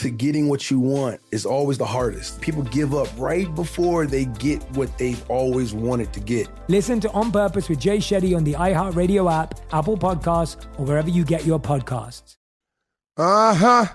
[0.00, 2.40] to getting what you want is always the hardest.
[2.40, 6.48] People give up right before they get what they've always wanted to get.
[6.68, 11.10] Listen to On Purpose with Jay Shetty on the iHeartRadio app, Apple Podcasts, or wherever
[11.10, 12.36] you get your podcasts.
[13.16, 13.86] Uh huh.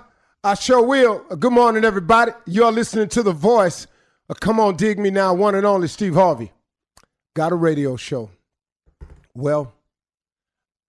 [0.44, 1.24] I sure will.
[1.36, 2.30] Good morning, everybody.
[2.46, 3.88] You're listening to The Voice.
[4.30, 6.52] Uh, come on, dig me now, one and only Steve Harvey.
[7.34, 8.30] Got a radio show.
[9.34, 9.72] Well,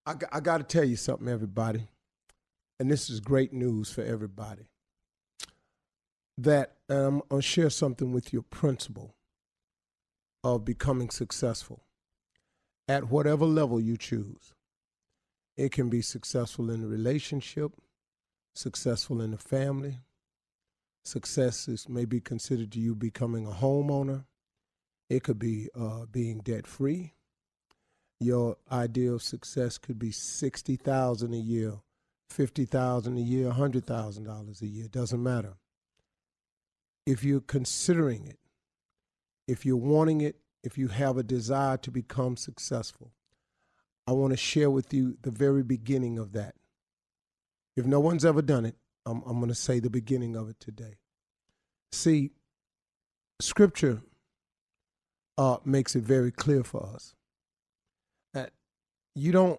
[0.06, 1.88] I got to tell you something, everybody.
[2.78, 4.68] And this is great news for everybody.
[6.40, 9.16] That to share something with you, a principle
[10.44, 11.82] of becoming successful
[12.86, 14.54] at whatever level you choose.
[15.56, 17.72] It can be successful in a relationship,
[18.54, 19.98] successful in the family.
[21.04, 24.24] Success is maybe considered to you becoming a homeowner.
[25.10, 27.14] It could be uh, being debt free.
[28.20, 31.80] Your idea of success could be sixty thousand a year,
[32.30, 34.86] fifty thousand a year, hundred thousand dollars a year.
[34.86, 35.54] Doesn't matter.
[37.08, 38.38] If you're considering it,
[39.46, 43.12] if you're wanting it, if you have a desire to become successful,
[44.06, 46.54] I want to share with you the very beginning of that.
[47.78, 48.76] If no one's ever done it,
[49.06, 50.98] I'm, I'm going to say the beginning of it today.
[51.92, 52.32] See,
[53.40, 54.02] Scripture
[55.38, 57.14] uh, makes it very clear for us
[58.34, 58.52] that
[59.14, 59.58] you don't,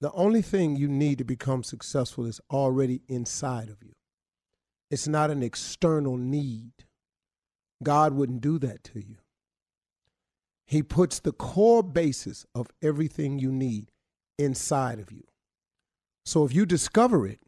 [0.00, 3.94] the only thing you need to become successful is already inside of you.
[4.90, 6.72] It's not an external need.
[7.82, 9.16] God wouldn't do that to you.
[10.66, 13.90] He puts the core basis of everything you need
[14.38, 15.24] inside of you.
[16.24, 17.40] So if you discover it,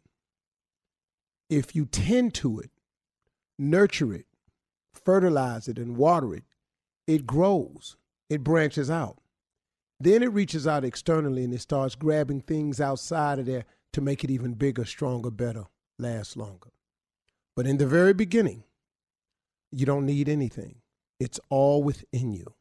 [1.49, 2.71] if you tend to it,
[3.59, 4.25] nurture it,
[4.93, 6.45] fertilize it, and water it,
[7.05, 7.97] it grows,
[8.29, 9.17] it branches out.
[9.99, 14.23] Then it reaches out externally and it starts grabbing things outside of there to make
[14.23, 15.65] it even bigger, stronger, better,
[15.99, 16.69] last longer.
[17.55, 18.63] But in the very beginning,
[19.71, 20.77] you don't need anything,
[21.19, 22.55] it's all within you.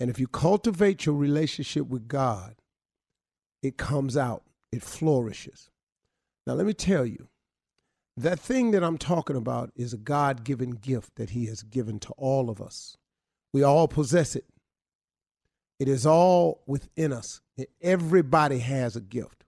[0.00, 2.56] And if you cultivate your relationship with God,
[3.62, 5.70] it comes out, it flourishes.
[6.46, 7.28] Now, let me tell you,
[8.16, 11.98] that thing that I'm talking about is a God given gift that He has given
[12.00, 12.96] to all of us.
[13.52, 14.44] We all possess it,
[15.78, 17.40] it is all within us.
[17.80, 19.44] Everybody has a gift.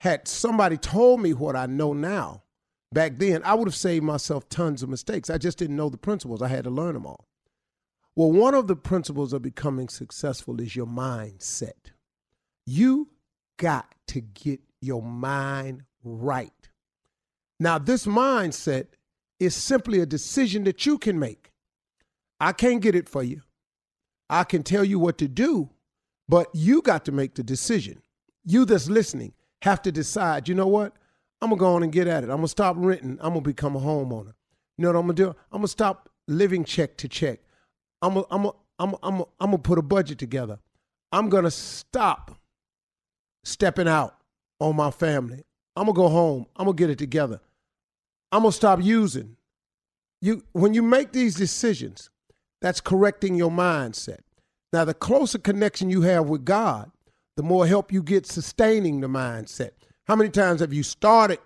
[0.00, 2.44] Had somebody told me what I know now
[2.92, 5.30] back then, I would have saved myself tons of mistakes.
[5.30, 7.26] I just didn't know the principles, I had to learn them all.
[8.16, 11.92] Well, one of the principles of becoming successful is your mindset.
[12.66, 13.10] You
[13.58, 16.52] got to get your mind right.
[17.60, 18.86] Now, this mindset
[19.38, 21.52] is simply a decision that you can make.
[22.40, 23.42] I can't get it for you.
[24.30, 25.70] I can tell you what to do,
[26.28, 28.02] but you got to make the decision.
[28.44, 29.32] You that's listening
[29.62, 30.94] have to decide, you know what?
[31.40, 32.30] I'm to go on and get at it.
[32.30, 33.18] I'm to stop renting.
[33.20, 34.34] I'm to become a homeowner.
[34.76, 35.36] You know what I'm to do?
[35.52, 37.40] I'm to stop living check to check.
[38.02, 40.58] I'm going I'm to I'm I'm I'm going to put a budget together.
[41.12, 42.38] I'm to stop
[43.44, 44.16] stepping out
[44.60, 45.44] on my family.
[45.76, 46.46] I'm to go home.
[46.56, 47.40] I'm to get it together.
[48.30, 49.36] I'm to stop using.
[50.20, 52.10] You when you make these decisions,
[52.60, 54.20] that's correcting your mindset.
[54.72, 56.90] Now, the closer connection you have with God,
[57.36, 59.70] the more help you get sustaining the mindset.
[60.08, 61.38] How many times have you started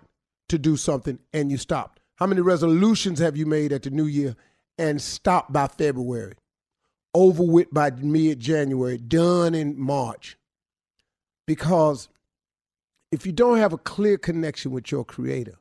[0.47, 1.99] to do something and you stopped?
[2.15, 4.37] How many resolutions have you made at the new year
[4.77, 6.35] and stopped by February?
[7.13, 10.37] Over with by mid January, done in March.
[11.45, 12.07] Because
[13.11, 15.59] if you don't have a clear connection with your creator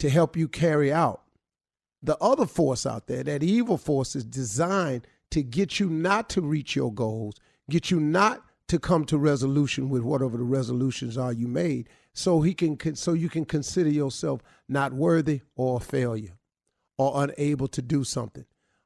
[0.00, 1.22] to help you carry out
[2.02, 6.40] the other force out there, that evil force is designed to get you not to
[6.40, 7.36] reach your goals,
[7.70, 12.40] get you not to come to resolution with whatever the resolutions are you made, so
[12.40, 16.38] he can so you can consider yourself not worthy or a failure
[16.96, 18.44] or unable to do something.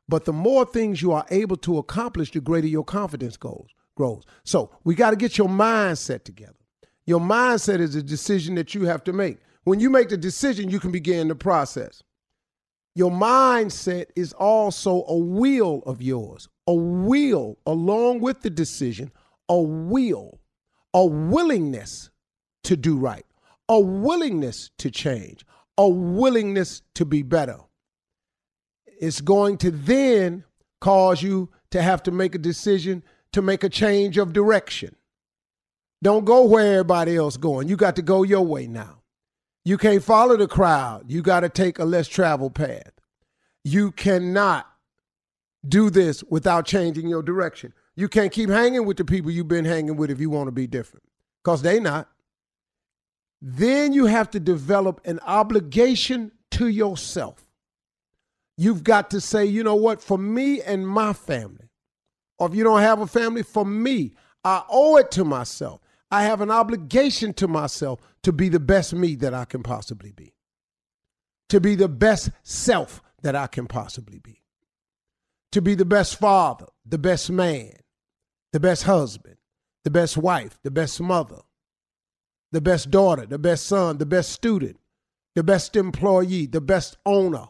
[0.08, 4.24] But the more things you are able to accomplish, the greater your confidence goes grows.
[4.42, 6.56] So we got to get your mindset together.
[7.04, 9.36] Your mindset is a decision that you have to make.
[9.64, 12.02] When you make the decision, you can begin the process.
[12.94, 19.12] Your mindset is also a will of yours, a will along with the decision,
[19.48, 20.40] a will,
[20.92, 22.10] a willingness
[22.64, 23.26] to do right,
[23.68, 25.44] a willingness to change,
[25.76, 27.58] a willingness to be better.
[29.00, 30.44] It's going to then
[30.80, 33.02] cause you to have to make a decision
[33.32, 34.94] to make a change of direction.
[36.02, 37.68] Don't go where everybody else going.
[37.68, 39.00] You got to go your way now.
[39.64, 41.04] You can't follow the crowd.
[41.08, 42.92] You got to take a less traveled path.
[43.64, 44.66] You cannot
[45.66, 47.72] do this without changing your direction.
[47.96, 50.52] You can't keep hanging with the people you've been hanging with if you want to
[50.52, 51.04] be different
[51.42, 52.08] because they not.
[53.40, 57.46] Then you have to develop an obligation to yourself.
[58.56, 61.68] You've got to say, you know what, for me and my family,
[62.38, 64.14] or if you don't have a family, for me,
[64.44, 65.80] I owe it to myself.
[66.10, 70.12] I have an obligation to myself to be the best me that I can possibly
[70.12, 70.34] be,
[71.48, 74.42] to be the best self that I can possibly be,
[75.52, 77.72] to be the best father, the best man,
[78.54, 79.34] the best husband,
[79.82, 81.40] the best wife, the best mother,
[82.52, 84.76] the best daughter, the best son, the best student,
[85.34, 87.48] the best employee, the best owner.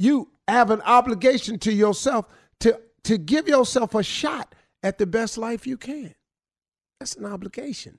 [0.00, 2.26] You have an obligation to yourself
[2.58, 6.12] to, to give yourself a shot at the best life you can.
[6.98, 7.98] That's an obligation.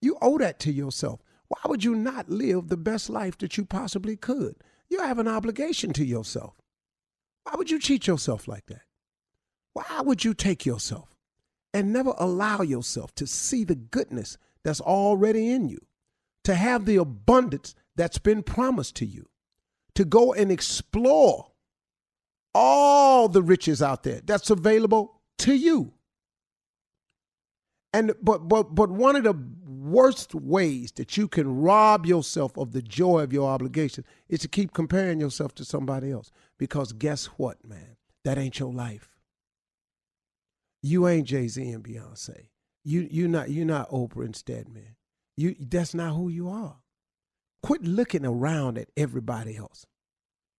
[0.00, 1.20] You owe that to yourself.
[1.46, 4.56] Why would you not live the best life that you possibly could?
[4.88, 6.54] You have an obligation to yourself.
[7.44, 8.82] Why would you cheat yourself like that?
[9.74, 11.11] Why would you take yourself
[11.74, 15.78] and never allow yourself to see the goodness that's already in you,
[16.44, 19.28] to have the abundance that's been promised to you,
[19.94, 21.52] to go and explore
[22.54, 25.92] all the riches out there that's available to you.
[27.94, 29.34] And but but but one of the
[29.66, 34.48] worst ways that you can rob yourself of the joy of your obligation is to
[34.48, 36.30] keep comparing yourself to somebody else.
[36.58, 37.96] Because guess what, man?
[38.24, 39.11] That ain't your life.
[40.82, 42.48] You ain't Jay Z and Beyonce.
[42.84, 44.96] You you not you not Oprah and Stedman.
[45.36, 46.76] You that's not who you are.
[47.62, 49.86] Quit looking around at everybody else.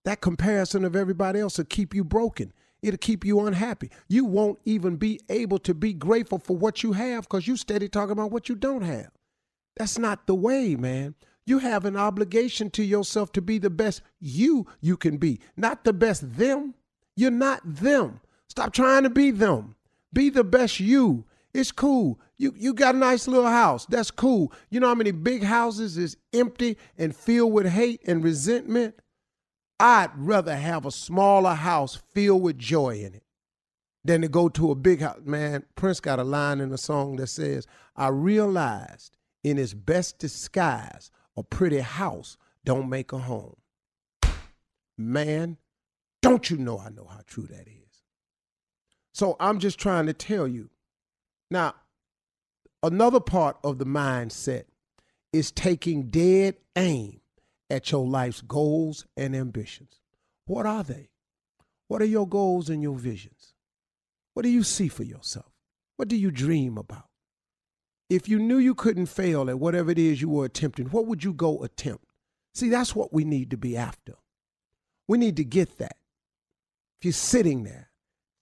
[0.06, 2.54] That comparison of everybody else will keep you broken.
[2.82, 3.90] It'll keep you unhappy.
[4.10, 7.88] You won't even be able to be grateful for what you have because you steady
[7.88, 9.10] talking about what you don't have.
[9.78, 11.16] That's not the way, man.
[11.46, 15.84] You have an obligation to yourself to be the best you you can be, not
[15.84, 16.76] the best them.
[17.16, 18.22] You're not them.
[18.50, 19.76] Stop trying to be them.
[20.14, 21.26] Be the best you.
[21.54, 22.20] It's cool.
[22.38, 23.86] You you got a nice little house.
[23.86, 24.52] That's cool.
[24.70, 28.96] You know how many big houses is empty and filled with hate and resentment?
[29.80, 33.24] I'd rather have a smaller house filled with joy in it
[34.04, 35.20] than to go to a big house.
[35.24, 40.20] Man, Prince got a line in a song that says, I realized in its best
[40.20, 43.58] disguise, a pretty house don't make a home.
[44.98, 45.58] Man,
[46.22, 47.83] don't you know I know how true that is?
[49.14, 50.70] So I'm just trying to tell you.
[51.50, 51.76] Now,
[52.82, 54.66] another part of the mindset
[55.32, 57.22] is taking dead aim
[57.70, 60.00] at your life's goals and ambitions.
[60.46, 61.10] What are they?
[61.88, 63.54] What are your goals and your visions?
[64.34, 65.52] What do you see for yourself?
[65.96, 67.08] What do you dream about?
[68.16, 71.24] if you knew you couldn't fail at whatever it is you were attempting, what would
[71.24, 72.06] you go attempt?
[72.54, 74.14] See, that's what we need to be after.
[75.08, 75.98] We need to get that.
[77.00, 77.90] If you're sitting there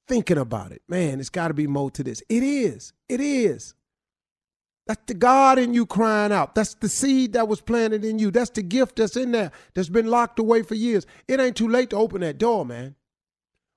[0.08, 2.22] thinking about it, man, it's got to be more to this.
[2.30, 2.94] It is.
[3.10, 3.74] It is.
[4.88, 6.56] That's the God in you crying out.
[6.56, 8.32] That's the seed that was planted in you.
[8.32, 11.06] That's the gift that's in there that's been locked away for years.
[11.28, 12.96] It ain't too late to open that door, man.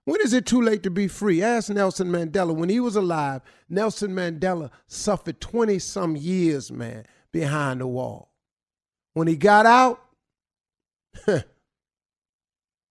[0.06, 1.42] When is it too late to be free?
[1.42, 2.54] Ask Nelson Mandela.
[2.54, 8.30] When he was alive, Nelson Mandela suffered 20 some years, man, behind the wall.
[9.14, 10.02] When he got out,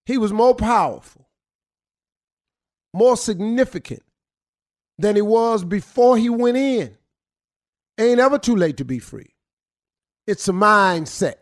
[0.05, 1.22] he was more powerful,
[2.93, 4.03] more significant
[4.97, 6.97] than he was before he went in.
[7.99, 9.35] Ain't ever too late to be free.
[10.27, 11.35] It's a mindset.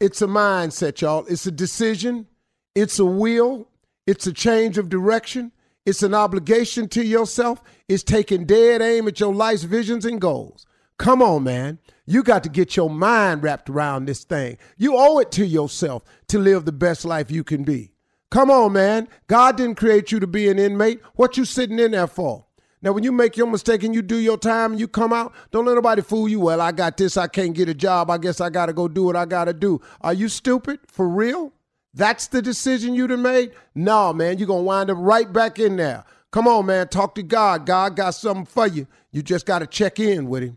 [0.00, 1.26] It's a mindset, y'all.
[1.28, 2.26] It's a decision.
[2.74, 3.68] It's a will.
[4.06, 5.52] It's a change of direction.
[5.84, 7.62] It's an obligation to yourself.
[7.88, 10.66] It's taking dead aim at your life's visions and goals.
[10.98, 11.78] Come on, man.
[12.06, 14.58] You got to get your mind wrapped around this thing.
[14.76, 17.92] You owe it to yourself to live the best life you can be.
[18.30, 19.08] Come on, man.
[19.26, 21.00] God didn't create you to be an inmate.
[21.14, 22.46] What you sitting in there for?
[22.82, 25.34] Now, when you make your mistake and you do your time and you come out,
[25.50, 26.40] don't let nobody fool you.
[26.40, 27.16] Well, I got this.
[27.16, 28.08] I can't get a job.
[28.08, 29.80] I guess I got to go do what I got to do.
[30.00, 30.80] Are you stupid?
[30.86, 31.52] For real?
[31.92, 33.52] That's the decision you done made?
[33.74, 36.04] No, man, you're going to wind up right back in there.
[36.30, 37.66] Come on, man, talk to God.
[37.66, 38.86] God got something for you.
[39.10, 40.56] You just got to check in with him.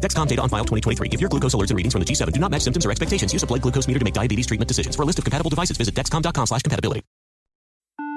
[0.00, 1.10] Dexcom data on file 2023.
[1.12, 3.32] If your glucose alerts and readings from the G7 do not match symptoms or expectations,
[3.32, 4.96] use a blood glucose meter to make diabetes treatment decisions.
[4.96, 7.02] For a list of compatible devices, visit dexcom.com slash compatibility.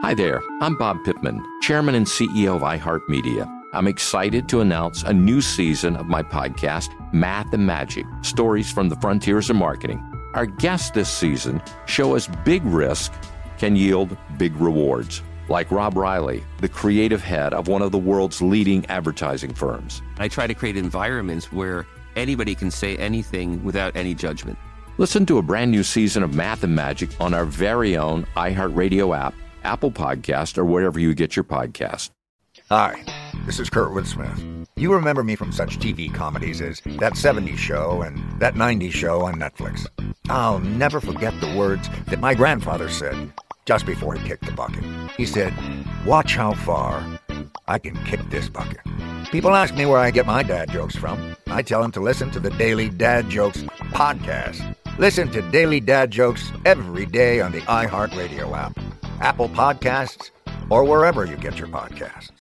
[0.03, 3.47] Hi there, I'm Bob Pittman, Chairman and CEO of iHeartMedia.
[3.73, 8.89] I'm excited to announce a new season of my podcast, Math and Magic Stories from
[8.89, 10.01] the Frontiers of Marketing.
[10.33, 13.13] Our guests this season show us big risk
[13.59, 18.41] can yield big rewards, like Rob Reilly, the creative head of one of the world's
[18.41, 20.01] leading advertising firms.
[20.17, 24.57] I try to create environments where anybody can say anything without any judgment.
[24.97, 29.15] Listen to a brand new season of Math and Magic on our very own iHeartRadio
[29.15, 32.11] app, Apple Podcast, or wherever you get your podcast.
[32.69, 33.03] Hi,
[33.45, 34.67] this is Kurtwood Smith.
[34.77, 39.21] You remember me from such TV comedies as That 70s Show and That 90s Show
[39.21, 39.85] on Netflix.
[40.29, 43.33] I'll never forget the words that my grandfather said
[43.71, 44.83] just before he kicked the bucket.
[45.15, 45.53] He said,
[46.05, 47.01] Watch how far
[47.69, 48.81] I can kick this bucket.
[49.31, 51.37] People ask me where I get my dad jokes from.
[51.47, 53.63] I tell them to listen to the Daily Dad Jokes
[53.93, 54.75] podcast.
[54.97, 58.77] Listen to Daily Dad Jokes every day on the iHeartRadio app,
[59.21, 60.31] Apple Podcasts,
[60.69, 62.40] or wherever you get your podcasts.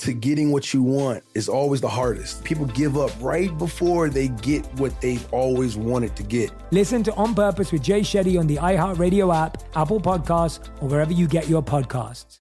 [0.00, 2.42] to getting what you want is always the hardest.
[2.44, 6.50] People give up right before they get what they've always wanted to get.
[6.70, 11.12] Listen to On Purpose with Jay Shetty on the iHeartRadio app, Apple Podcasts, or wherever
[11.12, 12.38] you get your podcasts.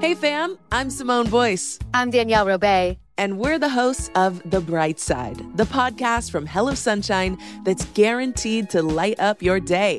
[0.00, 1.78] Hey fam, I'm Simone Boyce.
[1.94, 2.98] I'm Danielle Robay.
[3.18, 8.68] And we're the hosts of The Bright Side, the podcast from Hello Sunshine that's guaranteed
[8.70, 9.98] to light up your day.